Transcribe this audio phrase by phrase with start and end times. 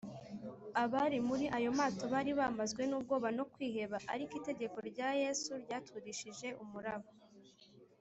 [0.83, 7.09] abari muri ayo mato bari bamazwe n’ubwoba no kwiheba, ariko itegeko rya yesu ryaturishije umuraba